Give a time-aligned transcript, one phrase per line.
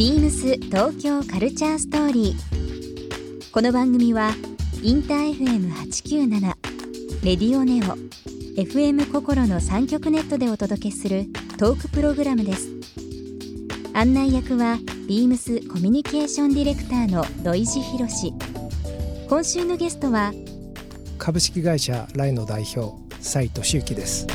[0.00, 3.52] ビームス東京カルチャーストーリー。
[3.52, 4.30] この番組は
[4.82, 6.40] インター FM897
[7.22, 7.98] レディオネオ
[8.58, 11.26] FM 心の三極ネットでお届けする
[11.58, 12.70] トークプログラムです。
[13.92, 18.32] 案内役はビームスコミュニケーションディレクターの土井博志。
[19.28, 20.32] 今週のゲストは
[21.18, 24.26] 株式会社ライの代表斉藤修樹です。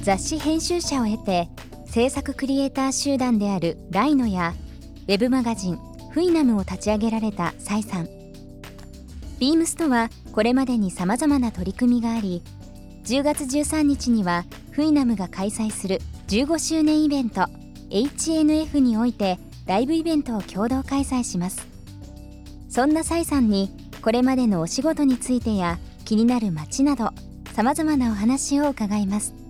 [0.00, 1.50] 雑誌編集者を経て
[1.96, 4.52] 制作クリエイター集団であるライノや
[5.08, 5.78] ウェブマガジン
[6.10, 8.08] フイナムを立ち上げられたサイさん。
[9.38, 12.42] ビームスとはこれまでにさまざまな取り組みがあり
[13.04, 17.46] 10月13日にはフイナムが開催する15周年イベント
[17.88, 21.66] HNF においてライブイベントを共同開催します。
[22.68, 23.70] そんなサイさんに
[24.02, 27.12] これまでのお仕事についてや気になる街など
[27.54, 29.45] さまざまなお話を伺います。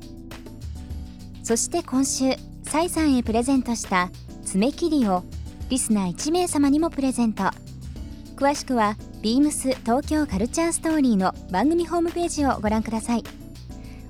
[1.47, 2.33] そして今週
[2.65, 4.11] サイさんへプレゼントした
[4.45, 5.23] 爪切りを
[5.69, 7.45] リスナー1名様にもプレゼント。
[8.35, 13.23] 詳しくは beams 東京カルチャーストーリーの番組ホームページをご覧ください。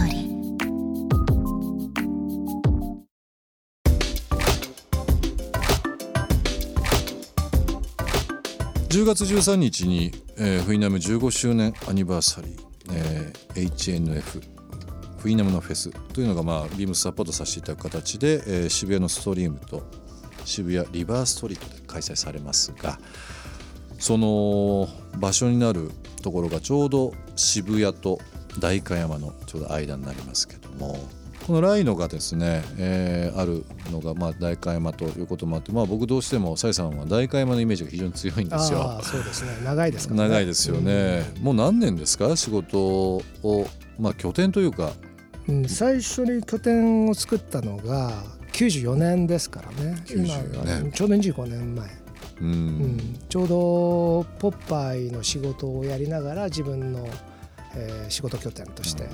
[8.91, 12.59] 10月13日に、えー、フイナム15周年アニバーサリー、
[12.91, 14.41] えー、HNF
[15.17, 19.81] フイナムのフェスというのが、まあ、ビームスサポートさせていただく形で、えー、渋谷のストリームと
[20.43, 22.99] 渋谷リバーストリートで開催されますが
[23.97, 24.89] その
[25.19, 25.89] 場所になる
[26.21, 28.19] ところがちょうど渋谷と
[28.59, 30.99] 代官山のちょうど間になりますけども
[31.47, 38.99] このライノがですね、えー、あるのが、まあ、代官山ということもあって、まあ、僕どうしてもサイさんは代官山のイメージが非常に強いんですよ。
[39.03, 39.51] そうですね。
[39.63, 40.19] 長いですかね。
[40.21, 41.23] 長いですよね。
[41.37, 42.35] うん、もう何年ですか？
[42.35, 43.23] 仕事を、
[43.99, 44.91] まあ、拠点というか、
[45.47, 48.11] うん、最初に拠点を作ったのが
[48.53, 49.97] 94年ですからね。
[50.09, 50.27] 今
[50.91, 51.89] ちょうど25年前。
[52.39, 57.07] うん、うん、ちょうどポッパイの仕事をやりながら自分の、
[57.75, 59.07] えー、仕事拠点として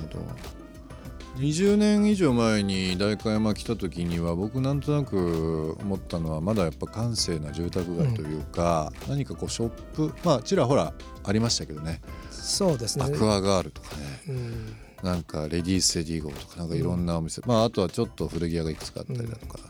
[1.38, 10.92] 20年以上前に代官山来た時には僕なんとなく思ったのはまだやっぱ閑静な住宅街というか、うん、何かこうショップまあちらほら
[11.24, 12.00] ありましたけどね。
[12.30, 13.04] そうですね。
[13.04, 19.60] アクアガールとかね、うん、なんかレディース・レディーゴーとかなんかいろんなお店、うん、まああとはちょっと古着屋がいくつかあったりだとか、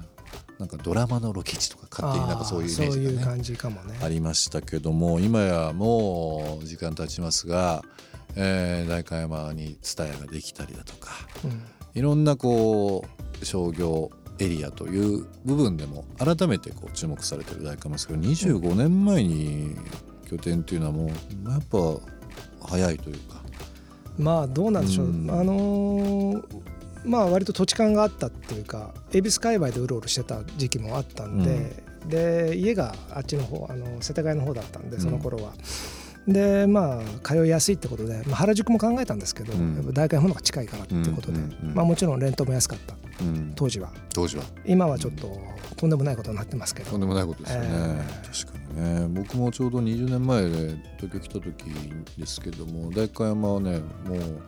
[0.59, 2.91] なんかドラマのロケ地とか勝手になんかそういうイメー
[3.43, 7.83] ジが、ね、ね、ありましたけども今やもう時間経ちますが
[8.37, 11.11] えー、代官山に蔦屋ができたりだとか、
[11.45, 11.63] うん、
[11.95, 13.05] いろんなこ
[13.41, 19.77] う商業エリアという部分でも改めてこう注目されてる代官山ですけど25年前に
[20.31, 21.09] 拠点っていうのはもう
[21.51, 21.79] やっぱ
[22.69, 23.39] 早いというか。
[24.19, 26.45] まあどうなんでしょう、うん、あのー、
[27.05, 35.53] まあ割と土地勘があったっていうか恵比寿界隈でうろうろしてた時期もあったんで、うん、で家があっちの方あの世田谷の方だったんでその頃は。
[36.27, 43.91] うんでまあ通いやすいってことで、まあ、原宿も考えたんですけど、うん、やっぱ代官山の方が近いからっていうことで、まあ、もちろんレントも安かった、うん、当時は。
[44.13, 44.45] 当時は。
[44.67, 45.41] 今はちょっと
[45.77, 46.91] とんでもないことになってますけど。
[46.91, 49.09] とんでもないことですよね、えー、確かにね。
[49.09, 50.49] 僕もちょうど20年前で
[50.99, 51.53] 東京来た時
[52.19, 54.43] ですけども代官山はねもう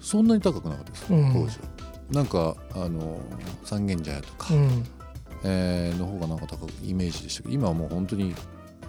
[0.00, 1.64] そんなに高くなかったです、うん、当時は。
[2.10, 3.18] なんかあの
[3.64, 4.84] 三軒茶屋とか、うん、
[5.42, 8.34] えー、の方がなんか高くイメージでしたけど今はもう本当に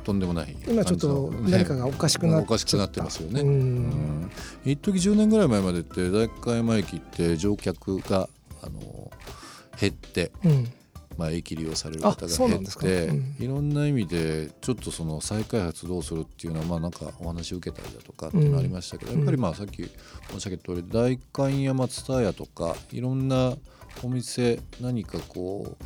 [0.06, 3.42] とんでもない今ちょっと何かがおかしくなっ、ね、おかしくなってますよね。
[3.42, 4.32] うん。
[4.64, 8.30] 一時10年ぐらい前までって代官山駅って乗客が
[8.62, 9.12] あの
[9.80, 10.72] 減って、うん、
[11.18, 19.84] まあ、駅利用される方が減って、うん、いろんな意味でちょっとその再開発どうするっていうのはまあなんかお話を受けたりだとかっていうのありましたけど、やっぱりまあさっき
[20.30, 23.56] 申し上げた通り代官山蔦屋とかいろんな
[24.04, 25.86] お店何かこう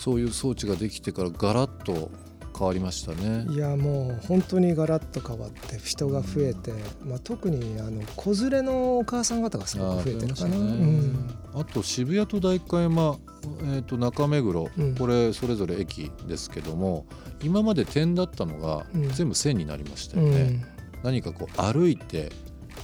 [0.00, 2.10] そういう装置ができてからガラッと
[2.56, 3.46] 変わりましたね。
[3.50, 10.48] いやもう本当にガラッと変わって人が増えて、うん、まあ、特にあの子連れのお母さん方がすごく増えてるかな。
[10.50, 10.56] ね。
[10.56, 14.94] うん、あと渋谷と代官山、えー、と中目黒、うん。
[14.94, 17.06] これそれぞれ駅ですけども
[17.42, 19.08] 今まで点だったのがうん。
[19.10, 20.66] 全部線になりましたうよね、ん。
[21.02, 22.30] 何かこう歩いて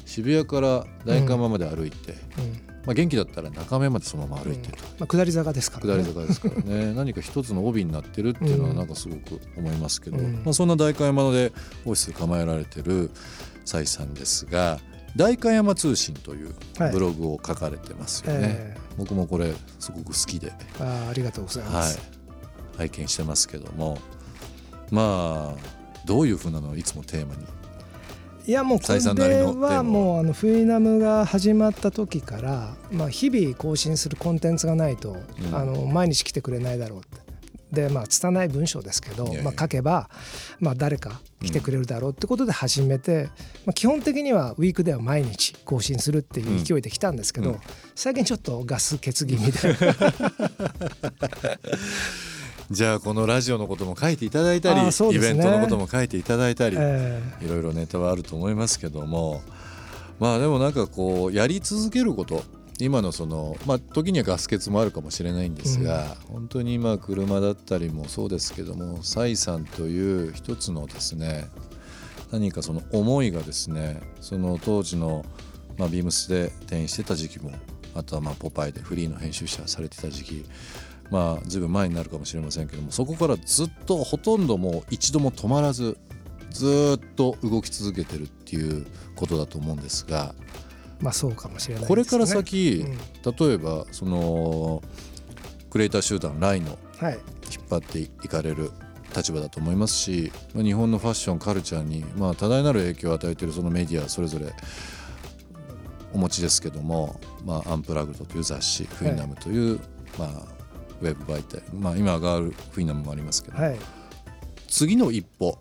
[0.04, 6.94] 渋谷から代官山まで歩いて、うんまあ、元気だったら中目までそのまま歩いてと、まあ、下り坂ですから、ね、下り坂ですからね。
[6.96, 10.42] 何か一つの帯になってるっていうのはうんなんかすごく思いますけど、うん。
[10.44, 11.52] まあ、そんな代官山で
[11.84, 13.10] オフィス構えられてる
[13.64, 14.80] 崔さんですが
[15.16, 16.92] 代官山通信というはい。
[16.92, 21.88] ブログを書かれてますよね、え僕もこれすごく好きで、ーあーありがとうございまはい。
[21.88, 22.00] す、、
[22.78, 23.98] 拝見してますけども。
[24.90, 26.70] まあどういうふうなの？
[26.70, 27.44] をいつもテーマに
[28.46, 30.16] い、やもうこれはも。
[30.16, 35.54] うあのフイナムが始まった時から、まあ、日々更新するコンテンツがないと、うん。
[35.54, 37.30] あの毎日来てくれないだろうって。
[37.72, 40.10] でまあ拙い文章ですけどまあ、書けば、
[40.58, 43.28] まあ、誰か来てくれるだろうってことで始めて、
[43.64, 47.60] まあ、基本的にはウィークでは毎日更新するっていう勢いで来たんですけど、うん。
[47.94, 49.58] 最近ちょっとガス欠気味で
[52.70, 59.42] じゃあこのラジオのことも書いていただいたり、あーそうイベントのことも書いていただいたり、えいろいろネタはあると思いますけども。
[60.20, 62.44] まあでもなんかこうやり続けること
[62.78, 71.48] 今のそのまあ時にはガス欠もあるかもしれないんですが、本当に今車だったりもそうですけども蔡さんという一つのですね
[72.30, 75.24] 何かその思いがですねその当時の、
[75.78, 77.50] まあ、ビームスで転院してた時期も
[77.94, 80.44] あとはまあポパイでフリーの編集者されてた時期
[81.10, 85.98] まあずいぶん前になるかもしれませんけどもそこからずっとほとんどもう一度も止まらず
[86.50, 88.86] ずーっと動き続けてるっていう
[89.16, 91.88] ことだと思うんですがーまあそうかもしれないですね。
[91.88, 92.84] これから先、
[93.24, 93.48] うん。
[93.48, 94.82] 例えばその
[95.70, 97.18] クリエイター集団ライのはい。
[97.52, 98.70] 引っ張っていかれる
[99.16, 104.52] 立場だと思いますしまあ日本のファッションカルチャーにまあ多大なる影響を与えているそのメディアそれぞれ
[106.12, 109.80] お持ちですけども、まあ、アンプラグドという雑誌フィンナムという、
[110.18, 110.30] まあ、
[111.00, 113.76] ウェブ媒体、まあ、今があるフィンナムもありますけど、はい。
[114.68, 115.58] 次の一歩。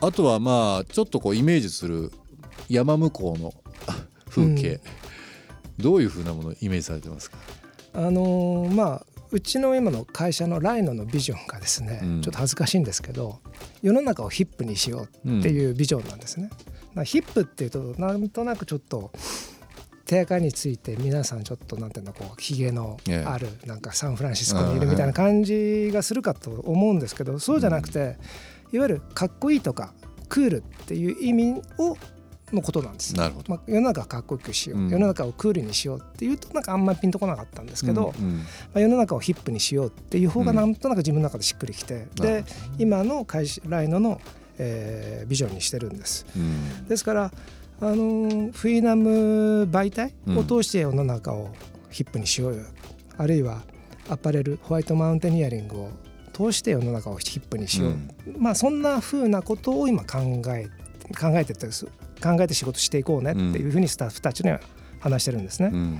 [0.00, 2.12] あとはまあちょっとこうイメージする
[2.68, 3.52] 山向こうの
[4.30, 4.80] 風景、
[5.78, 7.38] どういうふうなものをイメージされてますか、
[7.94, 12.22] あのーまあうちの今の会社のライノのビジョンがですね、うん。
[12.22, 13.40] ちょっと恥ずかしいんですけど
[13.82, 16.48] 世の中をヒップにしようっていうビジョンなんですね。
[16.48, 16.64] だか
[16.94, 19.12] らヒップっていうとなんとなくちょっと
[20.08, 23.24] 手垢について皆さんちょっとなんていうのこうひげのええ。
[23.26, 28.16] あるなんかサンフランシスコにいるみたいな感じがするかと思うんですけどそうじゃなくて
[28.72, 29.92] いわゆるかっこいいとか
[30.30, 31.96] クールっていう意味を
[32.52, 33.14] のことなんです。
[33.14, 34.88] なるほど、まあ、世の中をかっこよくしよう、うん。
[34.88, 38.36] 世の中をクールにしようっていうとなんかあんまりピンとこなかったんですけど、うんうん。
[38.38, 38.44] ま
[38.76, 40.56] あ、世の中をヒップにしようっていう方がうん。
[40.56, 42.44] なんとなく自分の中でしっくりきて、なるで
[42.78, 44.18] 今の会社ライノの、
[44.56, 46.24] えービジョンにしてるんです。
[46.34, 46.88] うん。
[46.88, 47.32] ですから
[47.80, 51.50] あのーフィーナム媒体を通して世の中を
[51.90, 52.62] ヒップにしようよ、
[53.16, 53.62] あるいは
[54.08, 55.90] アパレルホワイトマウンテニアリングを
[56.32, 58.10] 通して世の中をヒップにしよう、うん。
[58.38, 60.18] まあそんな風なことを今考
[60.54, 60.68] え
[61.18, 64.60] 考えて考えて仕事していこうねっていうふうにスタッフたちには
[65.00, 65.70] 話してるんですね。
[65.72, 65.98] うん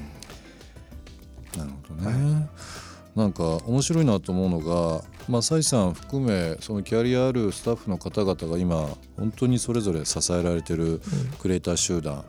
[3.18, 11.02] なんか面白いなと思うのが、まあ、蔡さん含めそのキャリアあるスタッフの方々が今本当にそれぞれ支えられてる
[11.40, 12.24] クリエイター集団。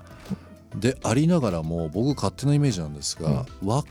[0.75, 3.83] でありながらも僕勝手なイメージなんですが、わ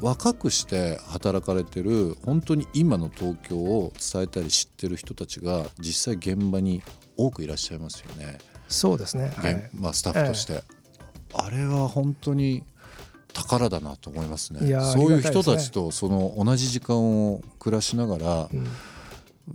[0.00, 6.82] 若くして働かれてる本当に今の東京を伝えたり知ってる人たちが実際現場に
[7.16, 8.38] 多くいらっしゃいますよね。
[8.68, 9.54] そうですね、はい。
[9.54, 10.62] 現まあ、スタッフとして、
[11.34, 12.62] あれは本当に
[13.42, 14.60] 宝だなと思いますね。
[14.92, 18.66] そういう人たちとその同じ時間を暮らしながら、うん。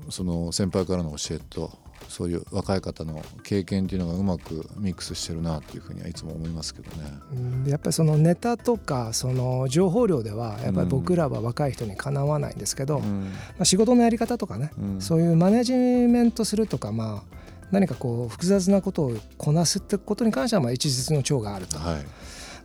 [0.09, 1.71] その先輩からの教えと
[2.09, 7.11] そういう若い方の経験っていうのがうまくミックスしてるなっていうふうにはいつも思いますけどね。
[7.33, 13.31] うんやっぱりそのネタとかその情報量ではやっぱり僕らは若い人にかなわないんですけど、まうん。
[13.59, 15.01] あ、仕事のやり方とかね、うん。
[15.01, 17.37] そういうマネジメントするとかまあ
[17.71, 21.77] 何かこう複雑なことをこなすってことに関してはまあ一日の長があると。
[21.77, 22.05] はい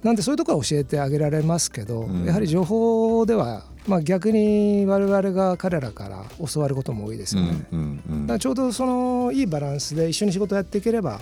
[0.03, 2.25] なんでそういうところは教えてあげられますけど、うん。
[2.25, 7.67] やはり情報では、まあ、逆に我々が彼らから教わることも多いですよね。
[7.73, 11.21] うんうんだからちょうどそのいいバランスで一緒に仕事をやっていければ、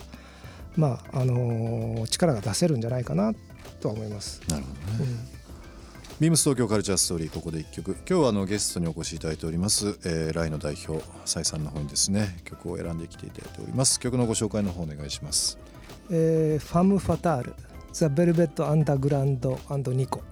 [0.76, 3.32] まああのー力が出せるんじゃないかな
[3.80, 4.42] とは思います。
[4.48, 5.36] なるほどね。
[6.18, 7.92] ビームス東京カルチャーストーリーここで一曲。
[8.08, 12.38] 今日はあのゲストにお越しいただいております、えー、ライの代表蔡さんの方にですね。
[12.44, 14.00] 曲を選んできていただいております。
[14.00, 15.58] 曲のご紹介の方お願いします。
[16.10, 17.54] えーファム・ファタール
[17.96, 19.58] 「ザ・ベルベット・アンダーグラウンド
[19.92, 20.22] ニコ」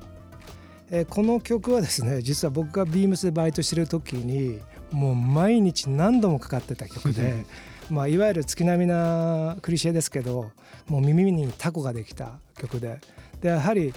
[0.90, 7.46] えーこの曲はですね実は僕がビームスでバイトしてる時にもう毎日何度もかかってた曲で
[7.90, 10.50] まあいわゆる月並みなクリシェですけど
[10.88, 13.00] もう耳にタコができた曲で。
[13.40, 13.94] でやはり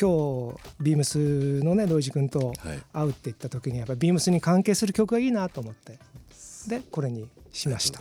[0.00, 2.82] 今日ビームスのねロイジ君とはい。
[2.94, 5.98] 会うって言った時にやっぱりビームスに関係する曲がいいなと思って。
[6.66, 8.00] でこれにしました。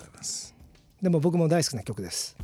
[1.01, 2.37] でも僕も大好きな曲です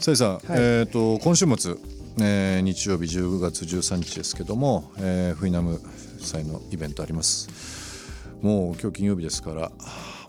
[0.00, 0.42] さいさん、はい。
[0.48, 1.74] えっ、と今週末、
[2.20, 5.80] えー日曜日10月13日ですけども、えーフイナム
[6.20, 7.48] 祭のイベントあります。
[8.40, 9.70] もう今日金曜日ですから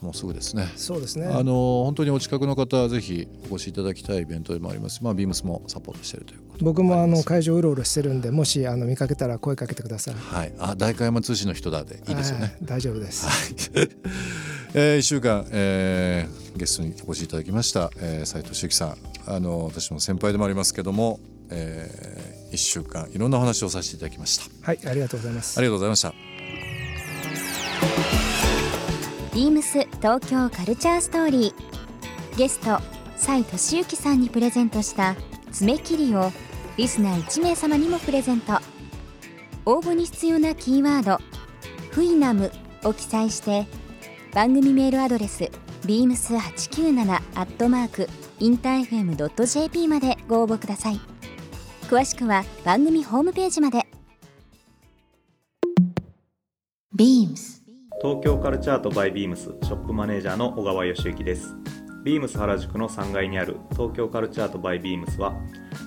[0.02, 0.68] もうすぐですね。
[0.76, 1.28] そうですね。
[1.28, 5.02] あの本当にお近くの方はぜひお越しいただきたいイベントでもあります。
[5.04, 6.66] まあビームスもサポートしているということで。
[6.66, 10.16] 僕もあの会場うろうろしてるんでもしあの見かけたら声かけてください。
[10.16, 12.44] はい、あ大会山通信の人だでいいですよね。
[12.44, 12.56] はい。
[12.64, 13.28] 大丈夫です
[14.74, 18.98] えー、1週間、えーゲストにお越しいただきました、えー、斉藤修樹さん。
[19.28, 24.46] あの私も先輩でもありますけども、え1週間いろんなお話をさせていただきました。
[24.66, 25.58] はいありがとうございます。
[25.58, 26.14] ありがとうございました。
[29.34, 32.38] ビームス東京カルチャーストーリー。
[32.38, 32.80] ゲスト
[33.18, 35.16] 蔡俊之さんにプレゼントした
[35.52, 36.32] 爪切りを
[36.78, 38.54] リスナー1名様にもプレゼント。
[39.66, 41.20] 応募に必要なキーワード
[41.92, 42.52] 「フイナム」
[42.84, 43.68] を記載して
[44.34, 45.52] 番組メールアドレス
[45.86, 48.08] beams897 アットマーク
[48.40, 51.02] インター FM.jp までご応募ください。
[51.90, 53.86] 詳しくは番組ホームページまで。
[56.96, 57.62] ビームス。
[58.02, 61.54] 東京カルチャートバイビームスショップマネージャーの小川義之です。
[62.06, 65.36] ビームス原宿の3階にある東京カルチャートバイビームスは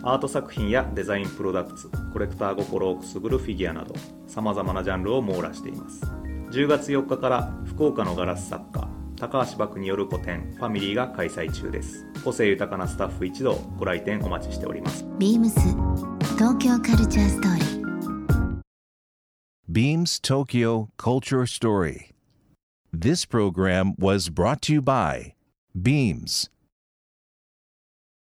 [0.02, 3.94] アート作品やデザインプロダクツコレクター心をくすぐるフィギュアなど
[4.26, 6.04] さまざまなジャンルを網羅しています。
[6.50, 15.58] 10月4日から福岡のガラス作家高橋漠による個展ファミリーが開催中です個性豊かなスタッフ一同ご来店お待ちしておりますビームス
[16.36, 17.74] 東京カルチャーストーリー
[19.68, 22.12] Beams Tokyo Culture Story.
[22.92, 25.34] This program was brought to you by
[25.74, 26.48] Beams.